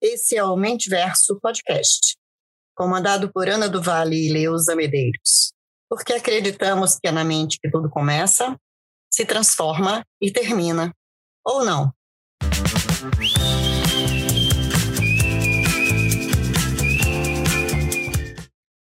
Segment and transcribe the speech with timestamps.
[0.00, 2.16] Esse é o Mentiverso Podcast,
[2.76, 5.52] comandado por Ana do Vale e Leusa Medeiros,
[5.88, 8.56] porque acreditamos que é na mente que tudo começa,
[9.12, 10.94] se transforma e termina.
[11.44, 11.92] Ou não?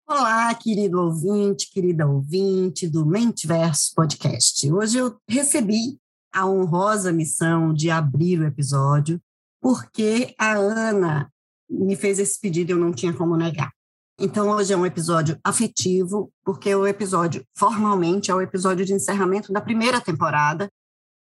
[0.10, 4.72] Olá, querido ouvinte, querida ouvinte do Mentiverso Podcast.
[4.72, 6.00] Hoje eu recebi
[6.34, 9.22] a honrosa missão de abrir o episódio,
[9.62, 11.30] porque a Ana
[11.70, 13.70] me fez esse pedido e eu não tinha como negar.
[14.18, 19.52] Então, hoje é um episódio afetivo, porque o episódio, formalmente, é o episódio de encerramento
[19.52, 20.70] da primeira temporada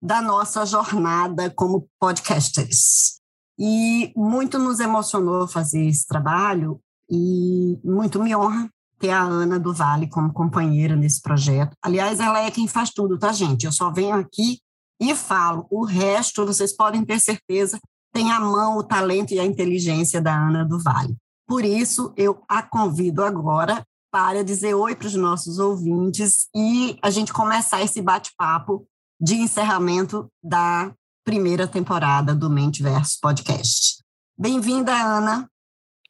[0.03, 3.21] da nossa jornada como podcasters.
[3.59, 6.81] E muito nos emocionou fazer esse trabalho,
[7.11, 11.75] e muito me honra ter a Ana do Vale como companheira nesse projeto.
[11.83, 13.65] Aliás, ela é quem faz tudo, tá, gente?
[13.65, 14.59] Eu só venho aqui
[15.01, 15.67] e falo.
[15.71, 17.81] O resto, vocês podem ter certeza,
[18.13, 21.17] tem a mão, o talento e a inteligência da Ana do Vale.
[21.49, 27.11] Por isso, eu a convido agora para dizer oi para os nossos ouvintes e a
[27.11, 28.87] gente começar esse bate-papo
[29.21, 30.93] de encerramento da
[31.25, 34.03] primeira temporada do Mente Verso Podcast.
[34.39, 35.50] Bem-vinda, Ana.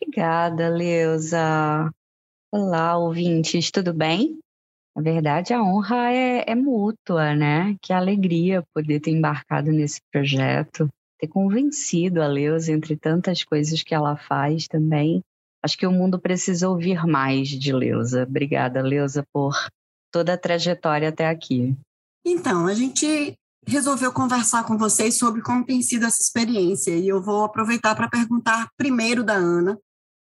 [0.03, 1.93] Obrigada, Leusa.
[2.51, 4.39] Olá, ouvintes, tudo bem?
[4.97, 7.77] Na verdade, a honra é, é mútua, né?
[7.83, 13.95] Que alegria poder ter embarcado nesse projeto, ter convencido a Leusa, entre tantas coisas que
[13.95, 15.21] ela faz também.
[15.63, 18.23] Acho que o mundo precisa ouvir mais de Leusa.
[18.23, 19.55] Obrigada, Leusa, por
[20.11, 21.77] toda a trajetória até aqui.
[22.25, 23.35] Então, a gente
[23.67, 28.09] resolveu conversar com vocês sobre como tem sido essa experiência e eu vou aproveitar para
[28.09, 29.79] perguntar primeiro da Ana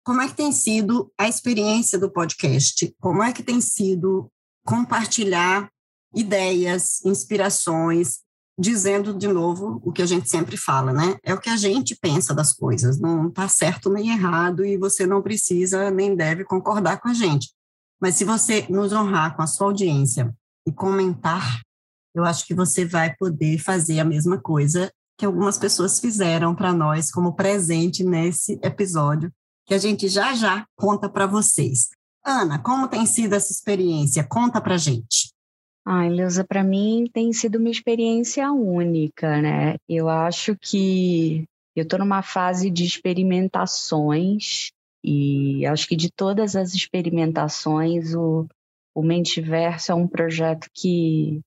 [0.04, 2.94] como é que tem sido a experiência do podcast?
[3.00, 4.32] Como é que tem sido
[4.66, 5.70] compartilhar
[6.14, 8.20] ideias, inspirações,
[8.60, 11.18] dizendo de novo o que a gente sempre fala, né?
[11.24, 15.06] É o que a gente pensa das coisas, não está certo nem errado e você
[15.06, 17.50] não precisa nem deve concordar com a gente.
[18.00, 20.34] Mas se você nos honrar com a sua audiência
[20.68, 21.62] e comentar,
[22.14, 26.74] eu acho que você vai poder fazer a mesma coisa que algumas pessoas fizeram para
[26.74, 29.32] nós como presente nesse episódio
[29.72, 31.92] que a gente já já conta para vocês.
[32.26, 34.22] Ana, como tem sido essa experiência?
[34.22, 35.32] Conta para gente.
[35.86, 39.78] Ai, Leusa, para mim tem sido uma experiência única, né?
[39.88, 44.72] Eu acho que eu estou numa fase de experimentações
[45.02, 48.46] e acho que de todas as experimentações o,
[48.94, 51.40] o Mentiverso é um projeto que,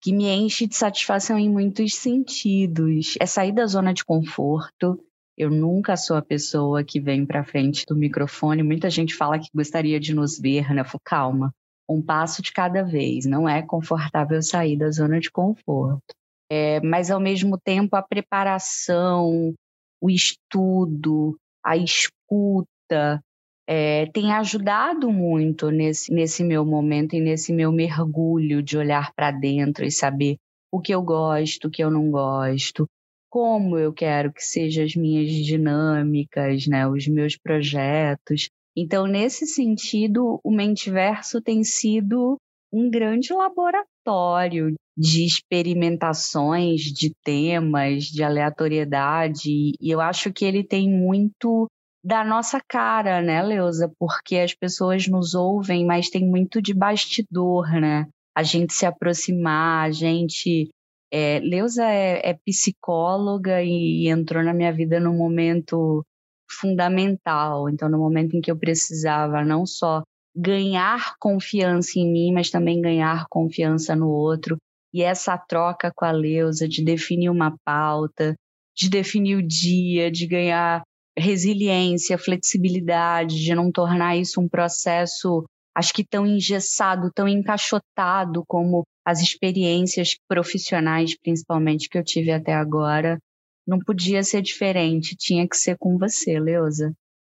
[0.00, 3.16] que me enche de satisfação em muitos sentidos.
[3.20, 4.98] É sair da zona de conforto,
[5.36, 8.62] eu nunca sou a pessoa que vem para frente do microfone.
[8.62, 10.82] Muita gente fala que gostaria de nos ver, né?
[11.04, 11.52] Calma,
[11.88, 13.26] um passo de cada vez.
[13.26, 16.14] Não é confortável sair da zona de conforto.
[16.50, 19.52] É, mas, ao mesmo tempo, a preparação,
[20.00, 23.20] o estudo, a escuta,
[23.68, 29.32] é, tem ajudado muito nesse, nesse meu momento e nesse meu mergulho de olhar para
[29.32, 30.36] dentro e saber
[30.72, 32.86] o que eu gosto, o que eu não gosto,
[33.30, 38.48] como eu quero que sejam as minhas dinâmicas, né, os meus projetos.
[38.76, 42.36] Então, nesse sentido, o Mentiverso tem sido
[42.72, 50.90] um grande laboratório de experimentações, de temas, de aleatoriedade, e eu acho que ele tem
[50.90, 51.66] muito
[52.04, 53.90] da nossa cara, né, Leusa?
[53.98, 58.06] Porque as pessoas nos ouvem, mas tem muito de bastidor, né?
[58.36, 60.68] A gente se aproximar, a gente
[61.16, 66.04] é, Leusa é, é, psicóloga e entrou na minha vida num momento
[66.60, 67.70] fundamental.
[67.70, 70.02] Então, no momento em que eu precisava não só
[70.36, 74.58] ganhar confiança em mim, mas também ganhar confiança no outro.
[74.92, 78.34] E essa troca com a Leusa de definir uma pauta,
[78.76, 80.82] de definir o dia, de ganhar
[81.18, 88.82] resiliência, flexibilidade, de não tornar isso um processo, acho que tão engessado, tão encaixotado como
[89.04, 93.18] as experiências profissionais, principalmente, que eu tive até agora,
[93.66, 96.94] não podia ser diferente, tinha que ser com você, Leusa.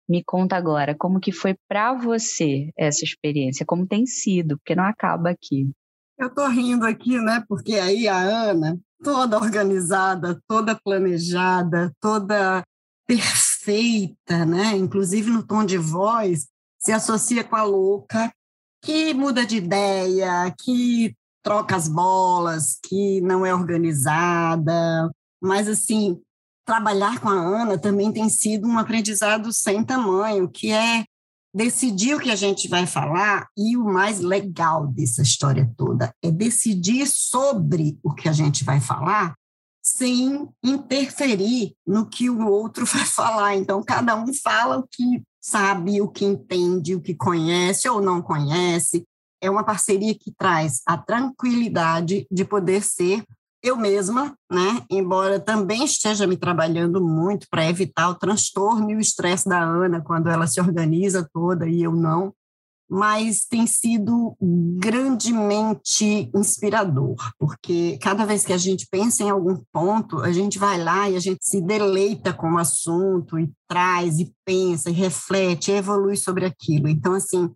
[0.09, 3.67] Me conta agora, como que foi para você essa experiência?
[3.67, 4.57] Como tem sido?
[4.57, 5.71] Porque não acaba aqui.
[6.19, 7.45] Eu tô rindo aqui, né?
[7.47, 12.63] Porque aí a Ana, toda organizada, toda planejada, toda
[13.07, 14.77] perfeita, né?
[14.77, 16.47] Inclusive no tom de voz,
[16.81, 18.33] se associa com a louca,
[18.83, 25.11] que muda de ideia, que troca as bolas, que não é organizada.
[25.41, 26.21] Mas, assim,
[26.65, 31.05] trabalhar com a Ana também tem sido um aprendizado sem tamanho, que é
[31.55, 36.31] decidir o que a gente vai falar e o mais legal dessa história toda é
[36.31, 39.35] decidir sobre o que a gente vai falar
[39.83, 43.57] sem interferir no que o outro vai falar.
[43.57, 48.21] Então, cada um fala o que sabe, o que entende, o que conhece ou não
[48.21, 49.05] conhece.
[49.43, 53.25] É uma parceria que traz a tranquilidade de poder ser
[53.63, 54.83] eu mesma, né?
[54.91, 60.01] Embora também esteja me trabalhando muito para evitar o transtorno e o estresse da Ana
[60.01, 62.33] quando ela se organiza toda e eu não,
[62.91, 70.19] mas tem sido grandemente inspirador, porque cada vez que a gente pensa em algum ponto,
[70.21, 74.35] a gente vai lá e a gente se deleita com o assunto e traz e
[74.45, 76.89] pensa e reflete, e evolui sobre aquilo.
[76.89, 77.49] Então assim,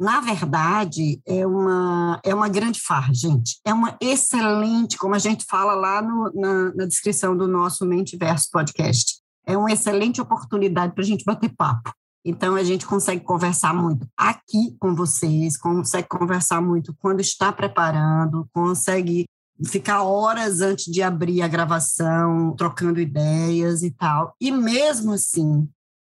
[0.00, 3.60] na verdade, é uma, é uma grande farra, gente.
[3.66, 8.16] É uma excelente, como a gente fala lá no, na, na descrição do nosso Mente
[8.16, 11.92] Verso podcast, é uma excelente oportunidade para a gente bater papo.
[12.24, 18.48] Então, a gente consegue conversar muito aqui com vocês, consegue conversar muito quando está preparando,
[18.52, 19.24] consegue
[19.66, 24.34] ficar horas antes de abrir a gravação, trocando ideias e tal.
[24.40, 25.68] E mesmo assim,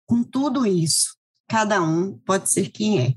[0.07, 1.15] com tudo isso,
[1.47, 3.15] cada um pode ser quem é.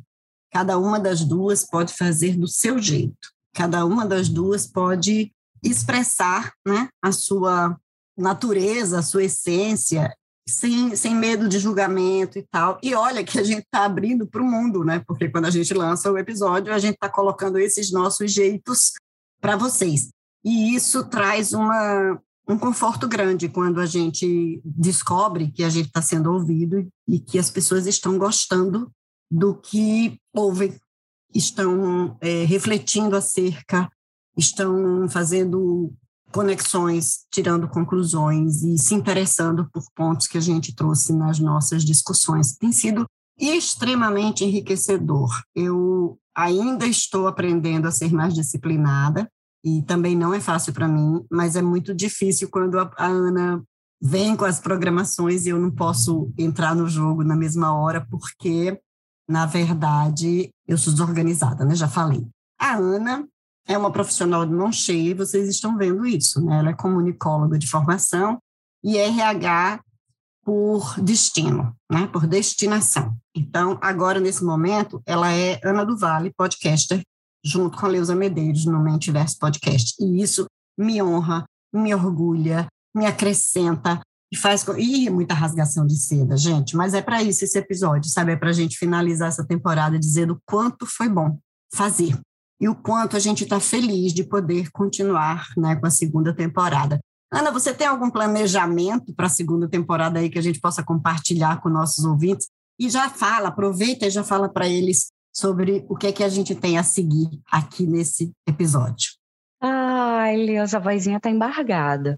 [0.51, 3.29] Cada uma das duas pode fazer do seu jeito.
[3.55, 5.33] Cada uma das duas pode
[5.63, 7.79] expressar né, a sua
[8.17, 10.15] natureza, a sua essência,
[10.49, 12.79] sem, sem medo de julgamento e tal.
[12.83, 15.03] E olha que a gente está abrindo para o mundo, né?
[15.07, 18.93] Porque quando a gente lança o episódio, a gente está colocando esses nossos jeitos
[19.41, 20.09] para vocês.
[20.45, 26.01] E isso traz uma, um conforto grande quando a gente descobre que a gente está
[26.01, 28.91] sendo ouvido e que as pessoas estão gostando
[29.31, 30.75] do que ouvem,
[31.35, 33.91] estão é, refletindo acerca,
[34.37, 35.93] estão fazendo
[36.33, 42.57] conexões, tirando conclusões e se interessando por pontos que a gente trouxe nas nossas discussões.
[42.57, 43.07] Tem sido
[43.39, 45.31] extremamente enriquecedor.
[45.55, 49.29] Eu ainda estou aprendendo a ser mais disciplinada
[49.65, 53.63] e também não é fácil para mim, mas é muito difícil quando a, Ana
[54.01, 58.81] vem com as programações e eu não posso entrar no jogo na mesma hora porque
[59.29, 61.75] na verdade, eu sou desorganizada, né?
[61.75, 62.27] Já falei.
[62.59, 63.29] A Ana
[63.69, 66.59] é uma profissional de mão cheia, e vocês estão vendo isso, né?
[66.59, 68.39] Ela é comunicóloga de formação
[68.83, 69.81] e RH
[70.43, 72.07] por destino, né?
[72.07, 73.15] Por destinação.
[73.37, 77.03] Então, agora, nesse momento, ela é Ana do Vale, podcaster,
[77.45, 79.95] junto com a Leusa Medeiros no Mentiverso Podcast.
[80.03, 80.47] E isso
[80.79, 82.67] me honra, me orgulha,
[82.97, 84.01] me acrescenta
[84.33, 84.65] e faz.
[84.79, 88.33] Ih, muita rasgação de seda, gente, mas é para isso esse episódio, sabe?
[88.33, 91.39] É para a gente finalizar essa temporada dizendo o quanto foi bom
[91.75, 92.19] fazer
[92.61, 96.99] e o quanto a gente está feliz de poder continuar né, com a segunda temporada.
[97.33, 101.61] Ana, você tem algum planejamento para a segunda temporada aí que a gente possa compartilhar
[101.61, 102.49] com nossos ouvintes?
[102.79, 106.29] E já fala, aproveita e já fala para eles sobre o que é que a
[106.29, 109.13] gente tem a seguir aqui nesse episódio.
[109.61, 112.17] Ai, Leusa, a vozinha está embargada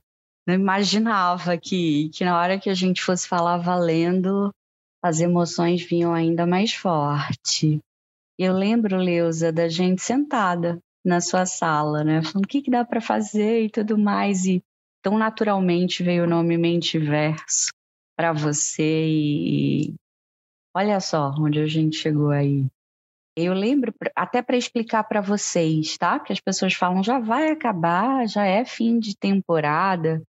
[0.50, 4.50] não imaginava que, que na hora que a gente fosse falar valendo,
[5.02, 7.78] as emoções vinham ainda mais forte.
[8.42, 12.22] Eu lembro, Leusa, da gente sentada na sua sala, né?
[12.22, 14.46] Falando o que, que dá para fazer e tudo mais.
[14.46, 14.62] E
[15.02, 17.68] tão naturalmente veio o nome Mentiverso
[18.16, 19.06] para você.
[19.06, 19.94] E
[20.74, 22.64] olha só onde a gente chegou aí.
[23.36, 26.18] Eu lembro, até para explicar para vocês, tá?
[26.18, 30.22] Que as pessoas falam já vai acabar, já é fim de temporada.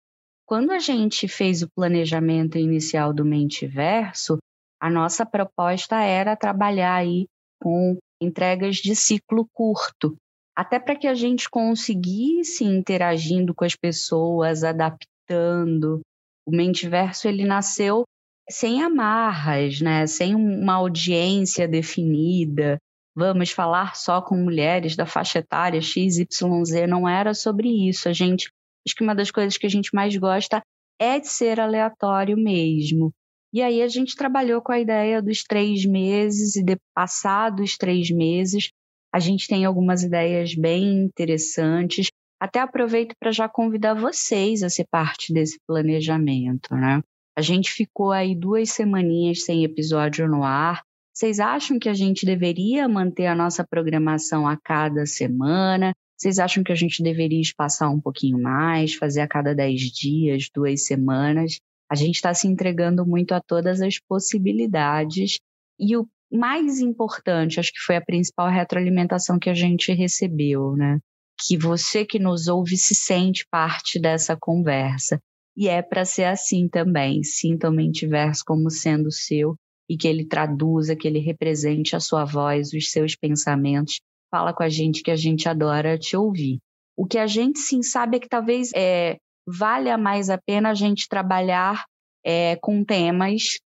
[0.46, 4.38] Quando a gente fez o planejamento inicial do Mentiverso,
[4.80, 7.26] a nossa proposta era trabalhar aí
[7.60, 10.16] com entregas de ciclo curto,
[10.56, 16.00] até para que a gente conseguisse interagindo com as pessoas, adaptando.
[16.46, 18.04] O Mentiverso ele nasceu
[18.50, 20.06] sem amarras, né?
[20.06, 22.78] Sem uma audiência definida.
[23.14, 28.08] Vamos falar só com mulheres da faixa etária XYZ, não era sobre isso.
[28.08, 28.48] A gente
[28.88, 30.62] Acho que uma das coisas que a gente mais gosta
[30.98, 33.12] é de ser aleatório mesmo.
[33.52, 38.10] E aí a gente trabalhou com a ideia dos três meses e de passados três
[38.10, 38.70] meses
[39.12, 42.10] a gente tem algumas ideias bem interessantes.
[42.40, 47.02] Até aproveito para já convidar vocês a ser parte desse planejamento, né?
[47.36, 50.82] A gente ficou aí duas semaninhas sem episódio no ar.
[51.12, 55.92] Vocês acham que a gente deveria manter a nossa programação a cada semana?
[56.16, 60.48] Vocês acham que a gente deveria espaçar um pouquinho mais, fazer a cada 10 dias,
[60.54, 61.58] duas semanas?
[61.90, 65.38] A gente está se entregando muito a todas as possibilidades.
[65.78, 70.98] E o mais importante, acho que foi a principal retroalimentação que a gente recebeu, né?
[71.46, 75.18] Que você que nos ouve se sente parte dessa conversa.
[75.56, 77.22] E é para ser assim também.
[77.22, 79.56] Sinta o Mentiverso como sendo seu
[79.88, 84.00] e que ele traduza, que ele represente a sua voz, os seus pensamentos.
[84.30, 86.58] Fala com a gente que a gente adora te ouvir.
[86.96, 89.16] O que a gente sim sabe é que talvez é,
[89.48, 91.84] valha mais a pena a gente trabalhar
[92.24, 93.58] é, com temas,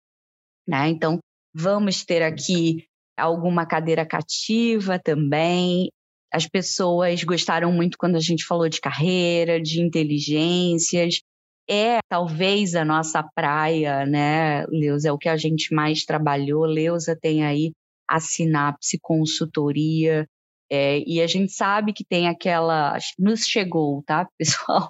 [0.67, 0.89] né?
[0.89, 1.19] Então,
[1.55, 2.85] vamos ter aqui
[3.19, 5.91] alguma cadeira cativa também.
[6.33, 11.21] As pessoas gostaram muito quando a gente falou de carreira, de inteligências.
[11.69, 15.09] É talvez a nossa praia, né, Leusa?
[15.09, 16.65] É o que a gente mais trabalhou.
[16.65, 17.73] Leusa tem aí
[18.09, 20.27] a Sinapse Consultoria,
[20.75, 22.97] é, e a gente sabe que tem aquela.
[23.19, 24.89] Nos chegou, tá, pessoal?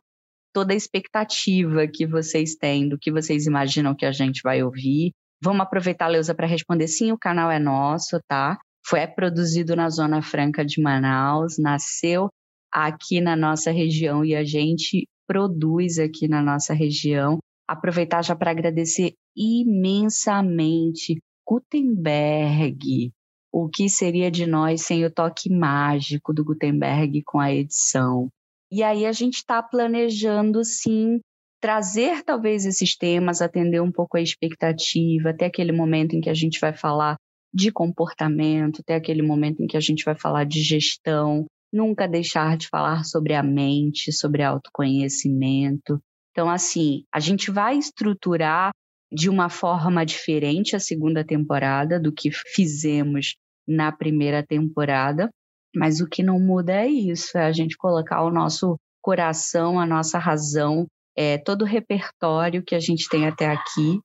[0.52, 5.12] Toda a expectativa que vocês têm, do que vocês imaginam que a gente vai ouvir.
[5.42, 8.58] Vamos aproveitar, Leusa, para responder sim, o canal é nosso, tá?
[8.86, 12.28] Foi é produzido na Zona Franca de Manaus, nasceu
[12.72, 17.38] aqui na nossa região e a gente produz aqui na nossa região.
[17.68, 23.12] Aproveitar já para agradecer imensamente Gutenberg,
[23.52, 28.28] o que seria de nós sem o toque mágico do Gutenberg com a edição.
[28.74, 31.20] E aí a gente está planejando, sim,
[31.60, 36.34] trazer talvez esses temas, atender um pouco a expectativa, até aquele momento em que a
[36.34, 37.16] gente vai falar
[37.52, 42.56] de comportamento, até aquele momento em que a gente vai falar de gestão, nunca deixar
[42.56, 46.00] de falar sobre a mente, sobre autoconhecimento.
[46.30, 48.70] Então, assim, a gente vai estruturar
[49.12, 53.34] de uma forma diferente a segunda temporada do que fizemos
[53.68, 55.28] na primeira temporada,
[55.74, 59.86] mas o que não muda é isso, é a gente colocar o nosso coração, a
[59.86, 60.86] nossa razão,
[61.16, 64.00] é, todo o repertório que a gente tem até aqui,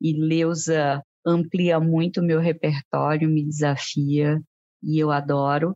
[0.00, 4.40] e Leusa amplia muito o meu repertório, me desafia,
[4.82, 5.74] e eu adoro.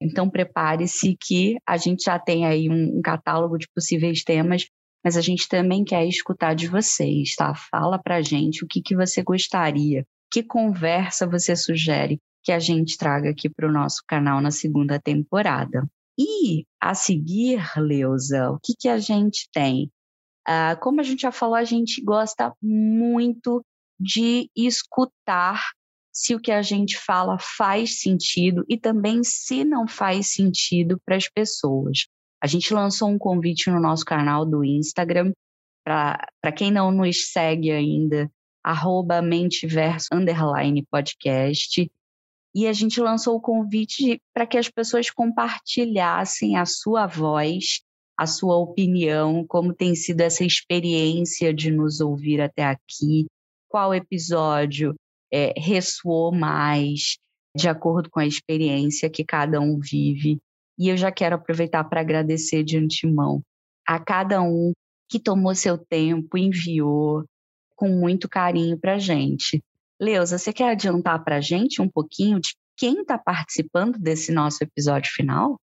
[0.00, 4.66] Então prepare-se que a gente já tem aí um, um catálogo de possíveis temas,
[5.04, 7.54] mas a gente também quer escutar de vocês, tá?
[7.70, 12.98] Fala pra gente o que, que você gostaria, que conversa você sugere que a gente
[12.98, 15.88] traga aqui para o nosso canal na segunda temporada.
[16.18, 19.90] E a seguir, Leusa, o que, que a gente tem?
[20.46, 23.64] Uh, como a gente já falou, a gente gosta muito
[23.98, 25.70] de escutar
[26.12, 31.16] se o que a gente fala faz sentido e também se não faz sentido para
[31.16, 32.06] as pessoas.
[32.40, 35.32] A gente lançou um convite no nosso canal do Instagram.
[35.82, 38.30] Para quem não nos segue ainda,
[38.62, 41.90] arroba mentiverso underline podcast
[42.54, 47.80] e a gente lançou o convite para que as pessoas compartilhassem a sua voz,
[48.16, 53.26] a sua opinião, como tem sido essa experiência de nos ouvir até aqui,
[53.68, 54.94] qual episódio
[55.32, 57.16] é, ressoou mais,
[57.56, 60.38] de acordo com a experiência que cada um vive.
[60.78, 63.42] E eu já quero aproveitar para agradecer de antemão
[63.86, 64.72] a cada um
[65.08, 67.24] que tomou seu tempo, enviou
[67.76, 69.60] com muito carinho para a gente.
[70.04, 74.62] Leusa, você quer adiantar para a gente um pouquinho de quem está participando desse nosso
[74.62, 75.56] episódio final?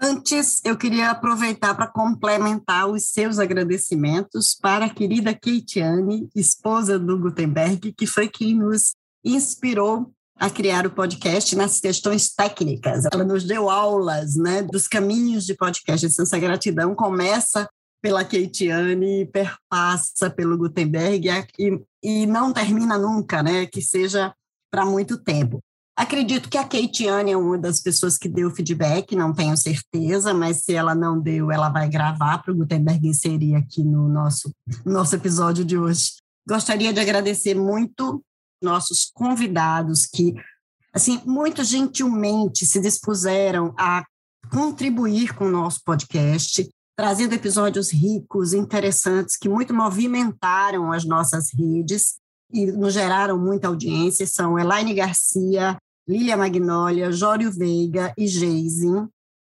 [0.00, 7.18] Antes, eu queria aproveitar para complementar os seus agradecimentos para a querida Keitiane, esposa do
[7.18, 8.92] Gutenberg, que foi quem nos
[9.24, 13.06] inspirou a criar o podcast nas questões técnicas.
[13.12, 16.06] Ela nos deu aulas né, dos caminhos de podcast.
[16.06, 17.68] Essa gratidão começa
[18.00, 21.28] pela Keitiane, perpassa pelo Gutenberg
[21.58, 23.66] e, e não termina nunca, né?
[23.66, 24.34] Que seja
[24.70, 25.60] para muito tempo.
[25.96, 30.62] Acredito que a Keitiane é uma das pessoas que deu feedback, não tenho certeza, mas
[30.62, 34.52] se ela não deu, ela vai gravar para o Gutenberg inserir aqui no nosso,
[34.86, 36.12] nosso episódio de hoje.
[36.48, 38.22] Gostaria de agradecer muito
[38.62, 40.34] nossos convidados que,
[40.92, 44.04] assim, muito gentilmente se dispuseram a
[44.52, 52.16] contribuir com o nosso podcast trazendo episódios ricos, interessantes, que muito movimentaram as nossas redes
[52.52, 54.26] e nos geraram muita audiência.
[54.26, 55.76] São Elaine Garcia,
[56.08, 59.06] Lília Magnólia, Jório Veiga e Geisin,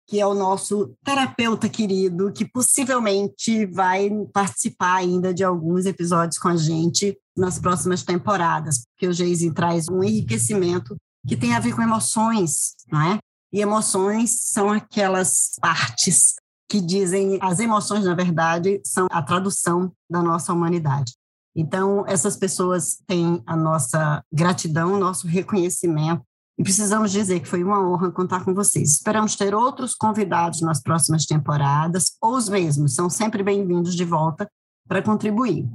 [0.09, 6.49] que é o nosso terapeuta querido, que possivelmente vai participar ainda de alguns episódios com
[6.49, 10.97] a gente nas próximas temporadas, porque o Geisin traz um enriquecimento
[11.29, 13.19] que tem a ver com emoções, não é?
[13.53, 16.37] E emoções são aquelas partes
[16.75, 21.13] que dizem as emoções, na verdade, são a tradução da nossa humanidade.
[21.55, 26.25] Então, essas pessoas têm a nossa gratidão, nosso reconhecimento,
[26.59, 28.95] e precisamos dizer que foi uma honra contar com vocês.
[28.95, 34.49] Esperamos ter outros convidados nas próximas temporadas, ou os mesmos, são sempre bem-vindos de volta
[34.89, 35.71] para contribuir.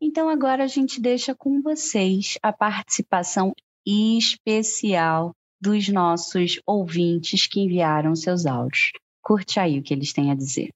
[0.00, 3.52] Então, agora a gente deixa com vocês a participação
[3.84, 8.92] especial dos nossos ouvintes que enviaram seus áudios.
[9.24, 10.68] Curte aí o que eles têm a dizer.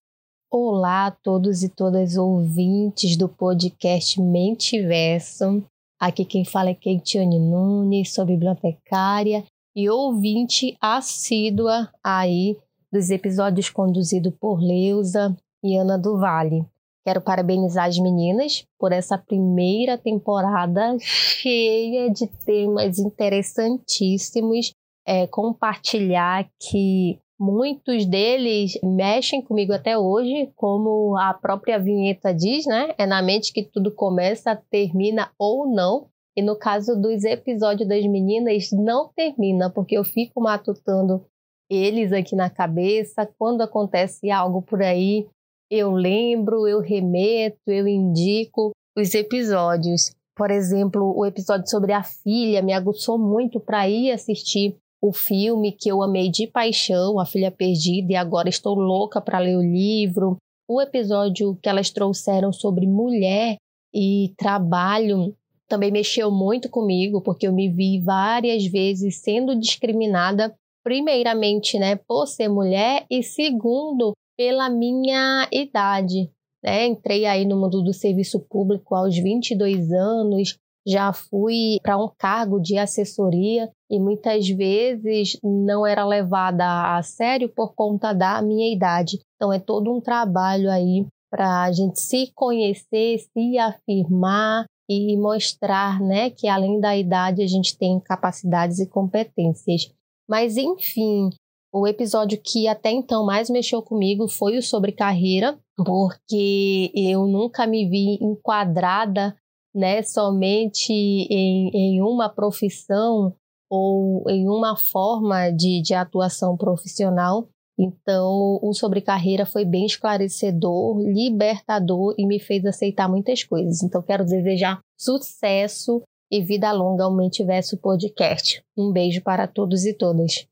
[0.50, 5.62] Olá a todos e todas ouvintes do podcast Mentiverso.
[6.00, 9.44] Aqui quem fala é Keitiane Nunes, sou bibliotecária
[9.76, 12.56] e ouvinte assídua aí
[12.90, 16.64] dos episódios conduzidos por Leusa e Ana do Vale.
[17.04, 24.72] Quero parabenizar as meninas por essa primeira temporada cheia de temas interessantíssimos.
[25.06, 32.92] É, compartilhar que Muitos deles mexem comigo até hoje, como a própria vinheta diz, né?
[32.98, 36.08] É na mente que tudo começa, termina ou não.
[36.36, 41.24] E no caso dos episódios das meninas, não termina, porque eu fico matutando
[41.70, 43.28] eles aqui na cabeça.
[43.38, 45.28] Quando acontece algo por aí,
[45.70, 50.10] eu lembro, eu remeto, eu indico os episódios.
[50.36, 55.72] Por exemplo, o episódio sobre a filha me aguçou muito para ir assistir o filme
[55.72, 59.62] que eu amei de paixão, A Filha Perdida, e agora estou louca para ler o
[59.62, 60.36] livro.
[60.68, 63.56] O episódio que elas trouxeram sobre mulher
[63.94, 65.34] e trabalho
[65.68, 72.26] também mexeu muito comigo, porque eu me vi várias vezes sendo discriminada, primeiramente, né, por
[72.26, 76.30] ser mulher e segundo, pela minha idade.
[76.62, 76.86] Né?
[76.86, 80.56] Entrei aí no mundo do serviço público aos 22 anos,
[80.88, 87.48] já fui para um cargo de assessoria e muitas vezes não era levada a sério
[87.48, 89.18] por conta da minha idade.
[89.36, 96.00] Então é todo um trabalho aí para a gente se conhecer, se afirmar e mostrar,
[96.00, 99.92] né, que além da idade a gente tem capacidades e competências.
[100.26, 101.28] Mas enfim,
[101.70, 107.66] o episódio que até então mais mexeu comigo foi o sobre carreira, porque eu nunca
[107.66, 109.36] me vi enquadrada
[109.78, 113.32] né, somente em, em uma profissão
[113.70, 117.48] ou em uma forma de, de atuação profissional.
[117.78, 123.84] Então, o sobre carreira foi bem esclarecedor, libertador e me fez aceitar muitas coisas.
[123.84, 128.60] Então, quero desejar sucesso e vida longa ao Mentiverso Podcast.
[128.76, 130.48] Um beijo para todos e todas.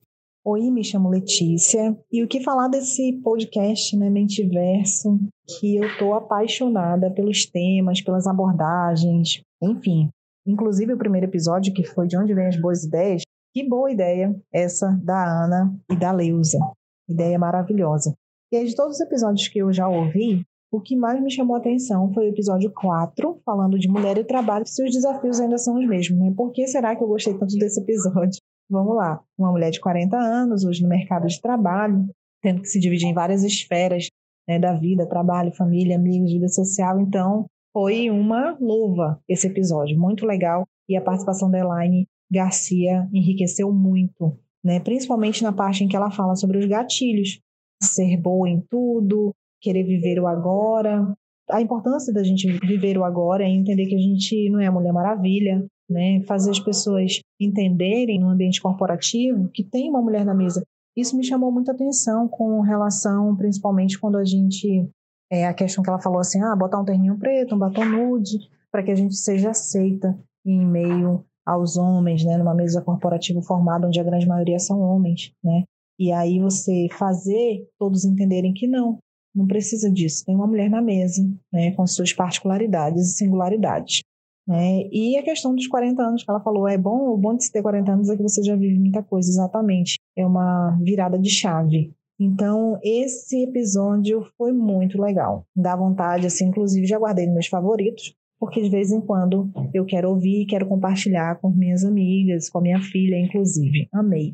[0.48, 1.98] Oi, me chamo Letícia.
[2.12, 5.18] E o que falar desse podcast, né, Mentiverso,
[5.58, 10.08] que eu tô apaixonada pelos temas, pelas abordagens, enfim.
[10.46, 14.40] Inclusive o primeiro episódio, que foi De Onde Vêm as Boas Ideias, que boa ideia
[14.54, 16.60] essa da Ana e da Leusa.
[17.08, 18.14] Ideia maravilhosa.
[18.52, 21.56] E aí, de todos os episódios que eu já ouvi, o que mais me chamou
[21.56, 25.58] a atenção foi o episódio 4, falando de mulher e trabalho, se os desafios ainda
[25.58, 26.32] são os mesmos, né?
[26.36, 28.40] Por que será que eu gostei tanto desse episódio?
[28.68, 32.08] Vamos lá, uma mulher de 40 anos, hoje no mercado de trabalho,
[32.42, 34.08] tendo que se dividir em várias esferas
[34.48, 37.00] né, da vida, trabalho, família, amigos, vida social.
[37.00, 40.66] Então, foi uma luva esse episódio, muito legal.
[40.88, 44.80] E a participação da Elaine Garcia enriqueceu muito, né?
[44.80, 47.40] principalmente na parte em que ela fala sobre os gatilhos,
[47.82, 51.06] ser boa em tudo, querer viver o agora.
[51.50, 54.72] A importância da gente viver o agora é entender que a gente não é a
[54.72, 56.22] Mulher Maravilha, né?
[56.26, 60.62] Fazer as pessoas entenderem no ambiente corporativo que tem uma mulher na mesa.
[60.96, 64.88] Isso me chamou muita atenção com relação, principalmente quando a gente
[65.30, 68.38] é a questão que ela falou assim, ah, botar um terninho preto, um batom nude,
[68.70, 73.86] para que a gente seja aceita em meio aos homens, né, numa mesa corporativa formada
[73.86, 75.64] onde a grande maioria são homens, né?
[75.98, 78.98] E aí você fazer todos entenderem que não,
[79.34, 80.24] não precisa disso.
[80.24, 81.22] Tem uma mulher na mesa,
[81.52, 84.02] né, com suas particularidades e singularidades.
[84.46, 84.88] Né?
[84.92, 87.52] E a questão dos 40 anos que ela falou, é bom, o bom de se
[87.52, 89.98] ter 40 anos é que você já vive muita coisa, exatamente.
[90.16, 91.92] É uma virada de chave.
[92.18, 95.44] Então, esse episódio foi muito legal.
[95.54, 99.84] Dá vontade, assim, inclusive já guardei nos meus favoritos, porque de vez em quando eu
[99.84, 103.88] quero ouvir quero compartilhar com minhas amigas, com a minha filha, inclusive.
[103.92, 104.32] Amei.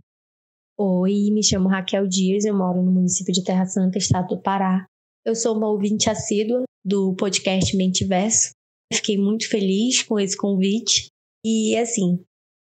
[0.79, 4.87] Oi, me chamo Raquel Dias, eu moro no município de Terra Santa, estado do Pará.
[5.25, 8.53] Eu sou uma ouvinte assídua do podcast Mentiverso
[8.93, 11.09] Fiquei muito feliz com esse convite.
[11.45, 12.21] E, assim,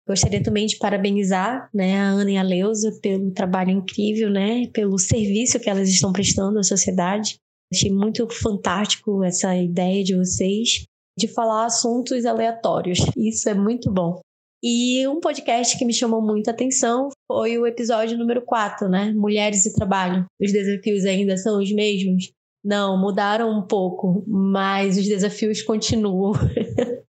[0.08, 4.98] gostaria também de parabenizar né, a Ana e a Leusa pelo trabalho incrível, né, pelo
[4.98, 7.36] serviço que elas estão prestando à sociedade.
[7.72, 10.84] Achei muito fantástico essa ideia de vocês
[11.18, 12.98] de falar assuntos aleatórios.
[13.16, 14.20] Isso é muito bom.
[14.64, 19.12] E um podcast que me chamou muita atenção foi o episódio número 4, né?
[19.12, 20.24] Mulheres e Trabalho.
[20.40, 22.30] Os desafios ainda são os mesmos?
[22.64, 26.32] Não, mudaram um pouco, mas os desafios continuam.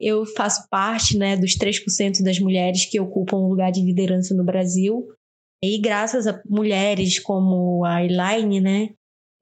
[0.00, 4.44] eu faço parte né, dos 3% das mulheres que ocupam o lugar de liderança no
[4.44, 5.08] Brasil.
[5.62, 8.90] E graças a mulheres como a Elaine, né,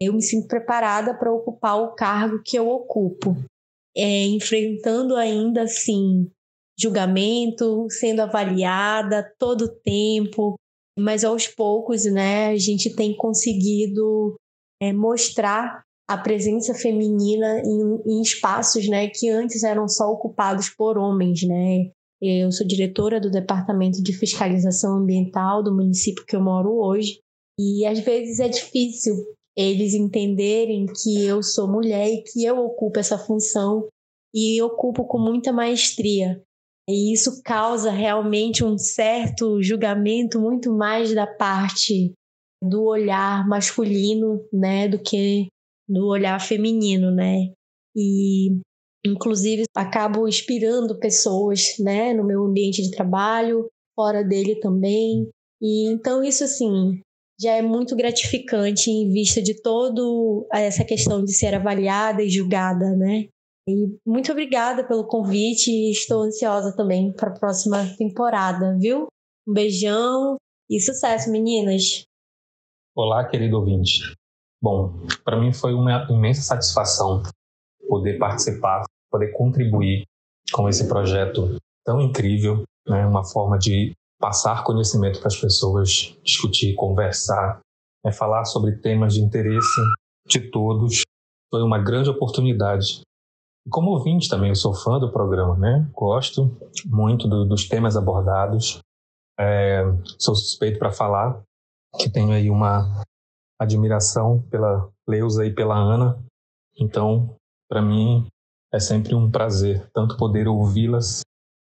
[0.01, 3.37] eu me sinto preparada para ocupar o cargo que eu ocupo.
[3.97, 6.29] É, enfrentando ainda assim
[6.79, 10.57] julgamento, sendo avaliada todo o tempo,
[10.99, 14.35] mas aos poucos, né, a gente tem conseguido
[14.89, 20.99] é, mostrar a presença feminina em, em espaços né, que antes eram só ocupados por
[20.99, 21.43] homens.
[21.43, 21.91] Né?
[22.21, 27.21] Eu sou diretora do Departamento de Fiscalização Ambiental do município que eu moro hoje,
[27.59, 29.15] e às vezes é difícil
[29.57, 33.87] eles entenderem que eu sou mulher e que eu ocupo essa função
[34.35, 36.43] e ocupo com muita maestria.
[36.89, 42.13] E isso causa realmente um certo julgamento muito mais da parte
[42.65, 45.49] do olhar masculino, né, do que
[45.89, 47.53] do olhar feminino, né?
[47.95, 48.59] E
[49.07, 55.29] inclusive acabo inspirando pessoas, né, no meu ambiente de trabalho, fora dele também.
[55.61, 57.01] E então isso assim,
[57.41, 62.97] já é muito gratificante em vista de todo essa questão de ser avaliada e julgada,
[62.97, 63.29] né?
[63.69, 69.07] E muito obrigada pelo convite e estou ansiosa também para a próxima temporada, viu?
[69.47, 70.37] Um beijão
[70.71, 72.05] e sucesso, meninas!
[72.97, 74.15] Olá, querido ouvinte.
[74.63, 77.25] Bom, para mim foi uma imensa satisfação
[77.89, 80.05] poder participar, poder contribuir
[80.53, 83.05] com esse projeto tão incrível, né?
[83.05, 87.59] uma forma de passar conhecimento para as pessoas, discutir, conversar,
[88.07, 89.81] é falar sobre temas de interesse
[90.29, 91.03] de todos.
[91.51, 93.01] Foi uma grande oportunidade.
[93.71, 95.85] Como ouvinte também, eu sou fã do programa, né?
[95.93, 98.79] Gosto muito do, dos temas abordados.
[99.37, 99.83] É,
[100.17, 101.43] sou suspeito para falar
[101.99, 103.03] que tenho aí uma
[103.59, 106.23] admiração pela Leusa e pela Ana.
[106.79, 107.37] Então,
[107.69, 108.27] para mim,
[108.73, 111.23] é sempre um prazer tanto poder ouvi-las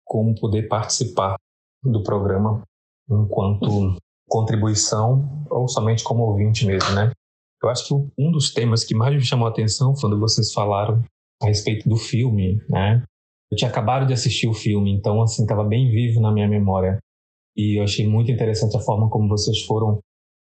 [0.05, 1.37] como poder participar
[1.83, 2.63] do programa
[3.09, 3.97] enquanto
[4.29, 7.13] contribuição ou somente como ouvinte mesmo, né?
[7.63, 11.03] Eu acho que um dos temas que mais me chamou a atenção quando vocês falaram
[11.43, 13.03] a respeito do filme, né?
[13.51, 16.99] Eu tinha acabado de assistir o filme, então assim estava bem vivo na minha memória
[17.57, 20.01] e eu achei muito interessante a forma como vocês foram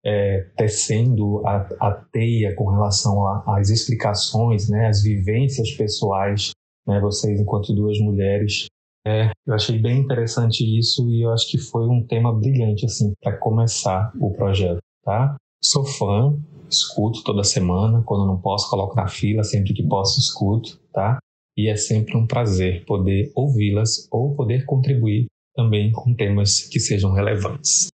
[0.04, 4.86] é, tecendo a, a, teia com relação às explicações, né?
[4.86, 6.50] As vivências pessoais,
[6.86, 7.00] né?
[7.00, 8.66] Vocês enquanto duas mulheres
[9.06, 13.12] é, eu achei bem interessante isso e eu acho que foi um tema brilhante assim
[13.22, 15.34] para começar o projeto, tá?
[15.64, 20.78] Sou fã, escuto toda semana, quando não posso coloco na fila, sempre que posso escuto,
[20.92, 21.18] tá?
[21.56, 27.12] E é sempre um prazer poder ouvi-las ou poder contribuir também com temas que sejam
[27.12, 27.88] relevantes.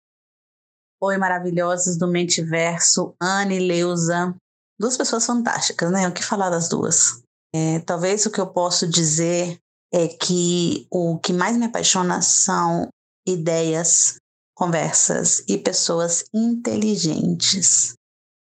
[1.06, 4.34] Oi, maravilhosas do Mentiverso, Anne e Leusa,
[4.80, 6.08] duas pessoas fantásticas, né?
[6.08, 7.22] O que falar das duas?
[7.54, 9.60] É, talvez o que eu posso dizer
[9.94, 12.88] é que o que mais me apaixona são
[13.28, 14.16] ideias,
[14.56, 17.96] conversas e pessoas inteligentes.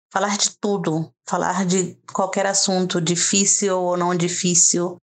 [0.09, 4.95] Falar de tudo, falar de qualquer assunto, difícil ou não difícil,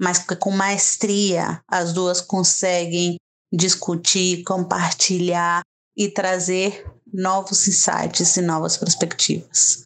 [0.00, 3.16] mas com maestria as duas conseguem
[3.52, 5.62] discutir, compartilhar
[5.96, 9.82] e trazer novos insights e novas perspectivas.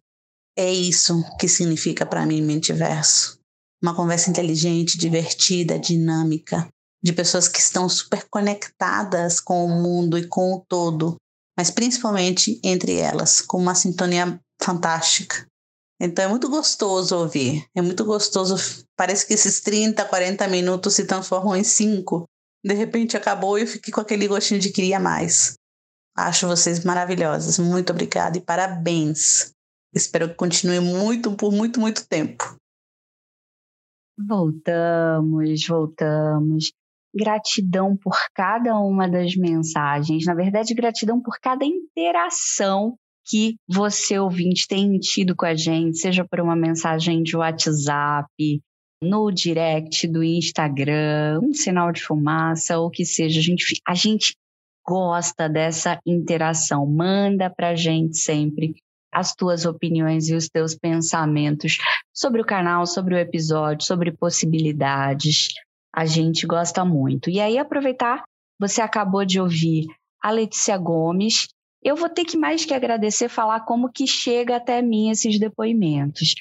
[0.57, 3.39] É isso que significa para mim Mentiverso
[3.83, 6.65] uma conversa inteligente, divertida, dinâmica,
[7.03, 11.17] de pessoas que estão super conectadas com o mundo e com o todo,
[11.57, 15.45] mas principalmente entre elas, com uma sintonia fantástica.
[15.99, 18.55] Então é muito gostoso ouvir, é muito gostoso.
[18.95, 22.23] Parece que esses 30, 40 minutos se transformam em 5.
[22.65, 25.55] De repente acabou e eu fiquei com aquele gostinho de queria mais.
[26.15, 27.57] Acho vocês maravilhosas.
[27.57, 29.51] Muito obrigada e parabéns.
[29.93, 32.55] Espero que continue muito, por muito, muito tempo.
[34.17, 36.71] Voltamos, voltamos.
[37.15, 40.25] Gratidão por cada uma das mensagens.
[40.25, 42.95] Na verdade, gratidão por cada interação
[43.25, 48.61] que você, ouvinte, tem tido com a gente, seja por uma mensagem de WhatsApp,
[49.01, 53.39] no direct do Instagram, um sinal de fumaça, ou que seja.
[53.39, 54.35] A gente, a gente
[54.85, 56.85] gosta dessa interação.
[56.85, 58.75] Manda para a gente sempre
[59.11, 61.77] as tuas opiniões e os teus pensamentos
[62.11, 65.49] sobre o canal, sobre o episódio, sobre possibilidades.
[65.95, 67.29] A gente gosta muito.
[67.29, 68.23] E aí, aproveitar,
[68.59, 69.85] você acabou de ouvir
[70.21, 71.47] a Letícia Gomes.
[71.83, 76.33] Eu vou ter que mais que agradecer, falar como que chega até mim esses depoimentos.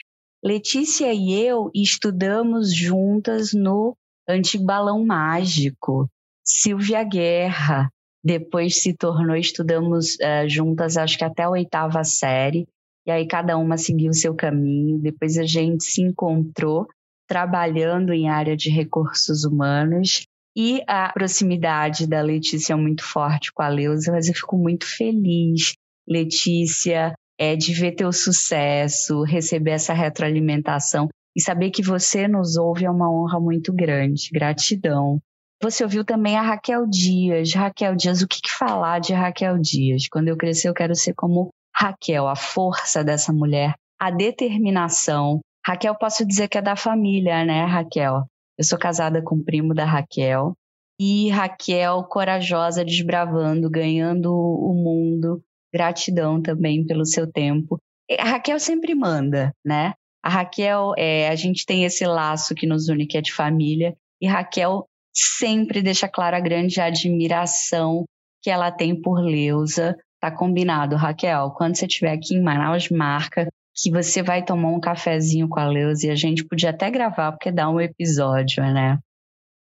[0.42, 3.94] Letícia e eu estudamos juntas no
[4.28, 6.09] Antigo Balão Mágico.
[6.44, 7.88] Silvia Guerra,
[8.24, 12.66] depois se tornou, estudamos uh, juntas, acho que até a oitava série,
[13.06, 14.98] e aí cada uma seguiu o seu caminho.
[14.98, 16.87] Depois a gente se encontrou
[17.26, 23.62] trabalhando em área de recursos humanos e a proximidade da Letícia é muito forte com
[23.62, 25.72] a Leusa, mas eu fico muito feliz,
[26.06, 32.85] Letícia, é, de ver teu sucesso, receber essa retroalimentação e saber que você nos ouve
[32.85, 34.28] é uma honra muito grande.
[34.30, 35.20] Gratidão.
[35.62, 37.55] Você ouviu também a Raquel Dias.
[37.55, 40.09] Raquel Dias, o que, que falar de Raquel Dias?
[40.09, 45.94] Quando eu crescer, eu quero ser como Raquel, a força dessa mulher, a determinação, Raquel,
[45.94, 48.25] posso dizer que é da família, né, Raquel?
[48.59, 50.55] Eu sou casada com o primo da Raquel.
[51.01, 55.40] E Raquel, corajosa, desbravando, ganhando o mundo.
[55.72, 57.79] Gratidão também pelo seu tempo.
[58.18, 59.94] A Raquel sempre manda, né?
[60.22, 63.94] A Raquel, é, a gente tem esse laço que nos une, que é de família.
[64.20, 68.05] E Raquel sempre deixa clara a grande admiração
[68.42, 69.96] que ela tem por Leusa.
[70.20, 71.51] Tá combinado, Raquel.
[71.51, 75.66] Quando você estiver aqui em Manaus, marca que você vai tomar um cafezinho com a
[75.66, 78.98] Leusa e a gente podia até gravar, porque dá um episódio, né?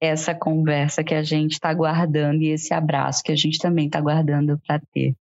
[0.00, 4.00] Essa conversa que a gente está guardando e esse abraço que a gente também está
[4.00, 5.14] guardando para ter.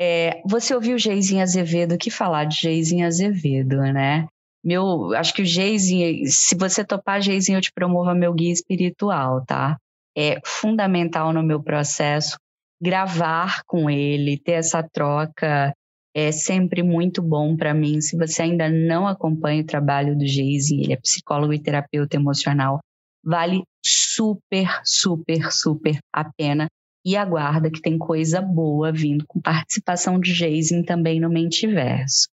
[0.00, 4.26] É, você ouviu Geizinho Azevedo, que falar de Geizinho Azevedo, né?
[4.62, 9.44] Meu, acho que o Geizinho, se você topar Geizinho, eu te promovo meu guia espiritual,
[9.44, 9.78] tá?
[10.16, 12.36] É fundamental no meu processo
[12.80, 15.72] gravar com ele, ter essa troca
[16.14, 18.00] é sempre muito bom para mim.
[18.00, 22.80] Se você ainda não acompanha o trabalho do Geise, ele é psicólogo e terapeuta emocional,
[23.24, 26.66] vale super, super, super a pena.
[27.04, 32.28] E aguarda que tem coisa boa vindo com participação de Geise também no Mentiverso.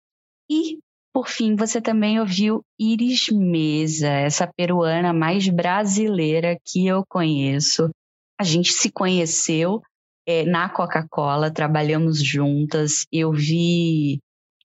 [0.51, 0.79] E,
[1.17, 7.89] por fim, você também ouviu Iris Mesa, essa peruana mais brasileira que eu conheço.
[8.39, 9.81] A gente se conheceu
[10.29, 13.07] é, na Coca-Cola, trabalhamos juntas.
[13.11, 14.19] Eu vi,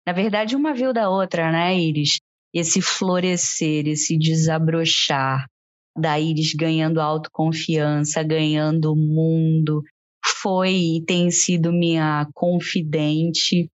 [0.08, 2.22] na verdade, uma viu da outra, né, Iris?
[2.54, 5.46] Esse florescer, esse desabrochar
[5.98, 9.84] da Iris ganhando autoconfiança, ganhando o mundo.
[10.42, 13.68] Foi e tem sido minha confidente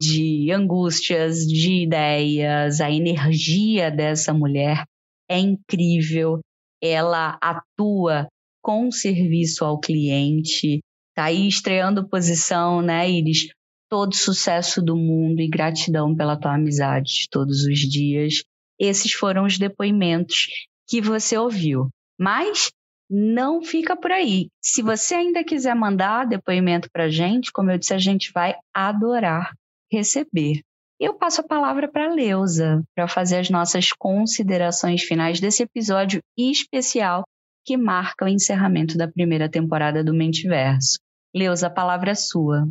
[0.00, 2.80] de angústias, de ideias.
[2.80, 4.84] A energia dessa mulher
[5.28, 6.40] é incrível.
[6.82, 8.28] Ela atua
[8.62, 10.80] com serviço ao cliente,
[11.14, 13.48] Tá aí estreando posição, né, Iris?
[13.88, 18.42] Todo sucesso do mundo e gratidão pela tua amizade todos os dias.
[18.78, 20.48] Esses foram os depoimentos
[20.88, 21.88] que você ouviu.
[22.18, 22.72] Mas
[23.08, 24.48] não fica por aí.
[24.60, 29.52] Se você ainda quiser mandar depoimento para gente, como eu disse, a gente vai adorar
[29.94, 30.60] receber.
[31.00, 37.24] Eu passo a palavra para Leusa para fazer as nossas considerações finais desse episódio especial
[37.64, 40.98] que marca o encerramento da primeira temporada do Mentiverso.
[41.34, 42.68] Leusa, a palavra é sua.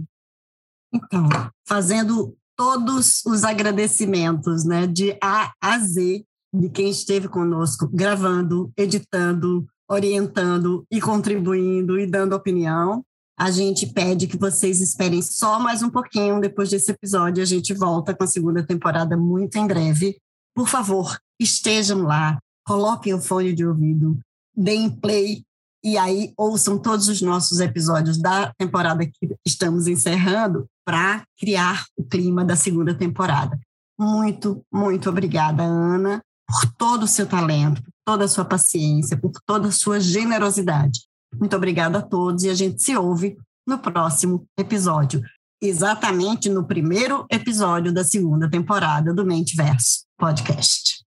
[0.93, 1.27] Então,
[1.67, 9.65] fazendo todos os agradecimentos, né, de A a Z, de quem esteve conosco, gravando, editando,
[9.89, 13.03] orientando e contribuindo e dando opinião.
[13.37, 17.41] A gente pede que vocês esperem só mais um pouquinho depois desse episódio.
[17.41, 20.17] A gente volta com a segunda temporada muito em breve.
[20.55, 24.19] Por favor, estejam lá, coloquem o fone de ouvido,
[24.55, 25.43] deem play
[25.83, 32.03] e aí ouçam todos os nossos episódios da temporada que estamos encerrando para criar o
[32.03, 33.59] clima da segunda temporada.
[33.99, 39.31] Muito, muito obrigada, Ana, por todo o seu talento, por toda a sua paciência, por
[39.45, 41.01] toda a sua generosidade.
[41.39, 45.21] Muito obrigada a todos e a gente se ouve no próximo episódio,
[45.61, 51.03] exatamente no primeiro episódio da segunda temporada do Mente Verso Podcast.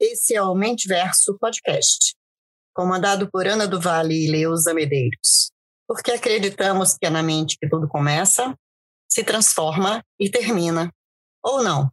[0.00, 2.14] Esse é o Mente Verso Podcast,
[2.74, 5.50] comandado por Ana do Vale e Leusa Medeiros,
[5.86, 8.54] porque acreditamos que é na mente que tudo começa,
[9.10, 10.90] se transforma e termina,
[11.42, 11.90] ou não.